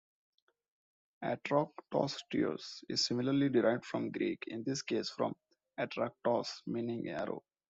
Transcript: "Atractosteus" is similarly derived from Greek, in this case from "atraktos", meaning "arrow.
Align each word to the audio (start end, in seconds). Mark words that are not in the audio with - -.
"Atractosteus" 1.23 2.83
is 2.89 3.05
similarly 3.05 3.49
derived 3.49 3.85
from 3.85 4.09
Greek, 4.09 4.43
in 4.47 4.63
this 4.63 4.81
case 4.81 5.11
from 5.11 5.35
"atraktos", 5.77 6.63
meaning 6.65 7.07
"arrow. 7.09 7.43